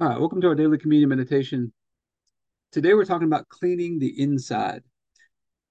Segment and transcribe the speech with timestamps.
[0.00, 1.72] All right, welcome to our daily communion meditation.
[2.70, 4.84] Today we're talking about cleaning the inside.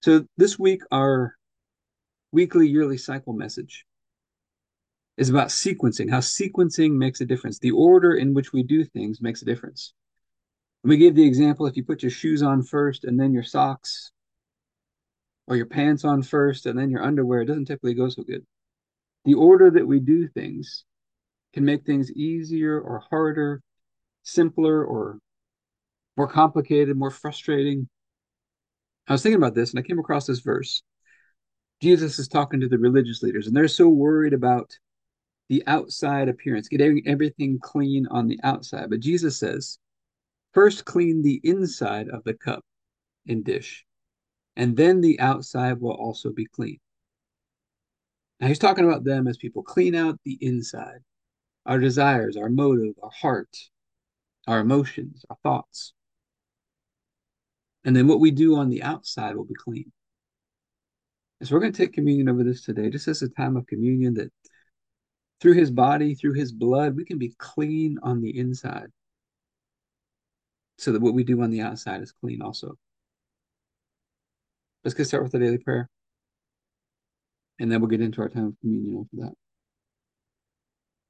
[0.01, 1.33] So this week, our
[2.33, 3.85] weekly, yearly cycle message
[5.15, 7.59] is about sequencing, how sequencing makes a difference.
[7.59, 9.93] The order in which we do things makes a difference.
[10.83, 13.43] And we gave the example if you put your shoes on first and then your
[13.43, 14.11] socks,
[15.47, 18.45] or your pants on first and then your underwear, it doesn't typically go so good.
[19.23, 20.83] The order that we do things
[21.53, 23.61] can make things easier or harder
[24.27, 25.19] simpler or
[26.17, 27.87] more complicated, more frustrating.
[29.07, 30.83] I was thinking about this and I came across this verse.
[31.81, 34.71] Jesus is talking to the religious leaders, and they're so worried about
[35.47, 38.89] the outside appearance, getting everything clean on the outside.
[38.89, 39.77] But Jesus says,
[40.53, 42.65] first clean the inside of the cup
[43.27, 43.85] and dish,
[44.55, 46.79] and then the outside will also be clean.
[48.39, 50.99] Now he's talking about them as people clean out the inside,
[51.67, 53.55] our desires, our motive, our heart,
[54.47, 55.93] our emotions, our thoughts.
[57.83, 59.91] And then what we do on the outside will be clean.
[61.39, 63.67] And so we're going to take communion over this today, just as a time of
[63.67, 64.31] communion that
[65.39, 68.87] through his body, through his blood, we can be clean on the inside.
[70.79, 72.75] So that what we do on the outside is clean also.
[74.83, 75.89] Let's get started with the daily prayer.
[77.59, 79.33] And then we'll get into our time of communion after that.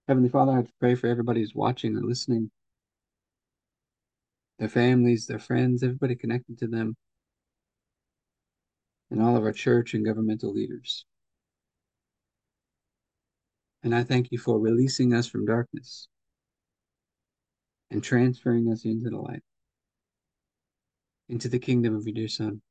[0.08, 2.50] Heavenly Father, I pray for everybody who's watching and listening
[4.60, 6.96] their families, their friends, everybody connected to them,
[9.12, 11.06] and all of our church and governmental leaders.
[13.84, 16.08] And I thank you for releasing us from darkness
[17.92, 19.44] and transferring us into the light,
[21.30, 22.62] into the kingdom of your dear Son.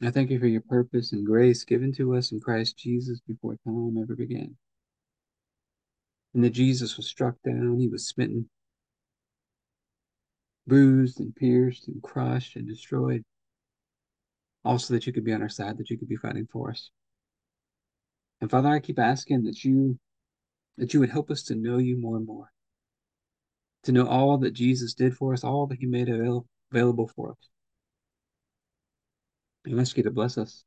[0.00, 3.56] I thank you for your purpose and grace given to us in Christ Jesus before
[3.66, 4.56] time ever began.
[6.34, 8.48] And that Jesus was struck down, he was smitten,
[10.68, 13.24] bruised and pierced and crushed and destroyed.
[14.64, 16.90] Also, that you could be on our side, that you could be fighting for us.
[18.40, 19.98] And Father, I keep asking that you
[20.76, 22.52] that you would help us to know you more and more,
[23.82, 27.32] to know all that Jesus did for us, all that He made avail- available for
[27.32, 27.50] us.
[29.66, 30.64] I ask you to bless us,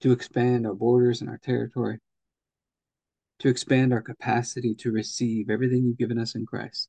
[0.00, 1.98] to expand our borders and our territory,
[3.40, 6.88] to expand our capacity to receive everything you've given us in Christ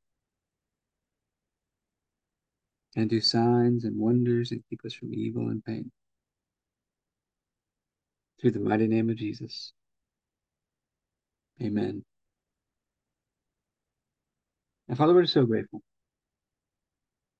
[2.95, 5.91] and do signs and wonders and keep us from evil and pain.
[8.39, 9.73] Through the mighty name of Jesus.
[11.61, 12.03] Amen.
[14.87, 15.81] And Father, we're so grateful.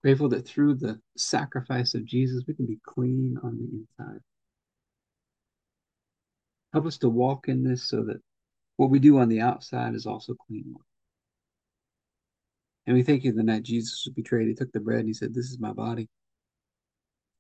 [0.04, 3.66] Grateful that through the sacrifice of Jesus, we can be clean on the
[4.06, 4.22] inside.
[6.74, 8.22] Help us to walk in this so that
[8.78, 10.74] what we do on the outside is also clean.
[12.88, 15.14] And we thank you the night Jesus was betrayed, he took the bread and he
[15.14, 16.10] said, This is my body,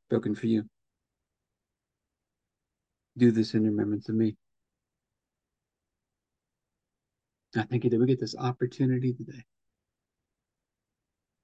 [0.09, 0.63] broken for you.
[3.17, 4.35] Do this in remembrance of me.
[7.55, 9.43] I thank you that we get this opportunity today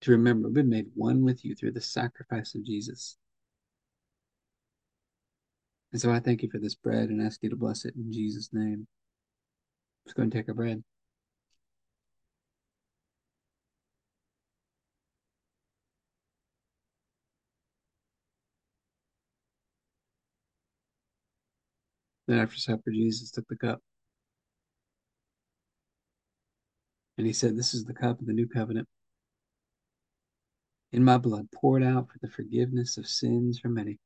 [0.02, 3.18] to remember we've been made one with you through the sacrifice of Jesus.
[5.92, 8.12] And so I thank you for this bread and ask you to bless it in
[8.12, 8.88] Jesus' name.
[10.06, 10.84] Let's go and take our bread.
[22.28, 23.80] Then after supper, Jesus took the cup.
[27.18, 28.88] And he said, This is the cup of the new covenant.
[30.92, 33.98] In my blood, poured out for the forgiveness of sins for many.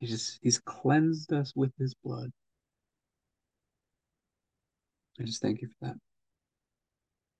[0.00, 2.30] He just, he's cleansed us with his blood.
[5.18, 5.96] I just thank you for that.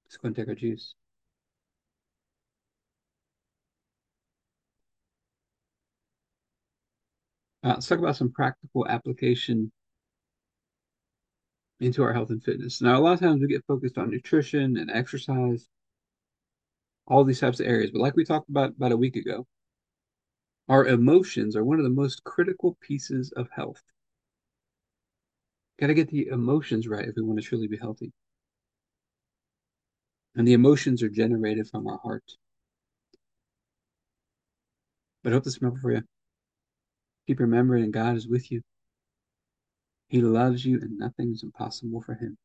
[0.05, 0.95] Let's go and take our juice.
[7.65, 9.73] Uh, let's talk about some practical application
[11.81, 12.83] into our health and fitness.
[12.83, 15.67] Now, a lot of times we get focused on nutrition and exercise,
[17.07, 17.91] all these types of areas.
[17.91, 19.47] But like we talked about about a week ago,
[20.69, 23.83] our emotions are one of the most critical pieces of health.
[25.81, 28.13] Got to get the emotions right if we want to truly be healthy.
[30.37, 32.25] And the emotions are generated from our heart.
[35.23, 36.03] But I hope this remember for you.
[37.27, 38.63] Keep remembering God is with you.
[40.09, 42.37] He loves you and nothing is impossible for him.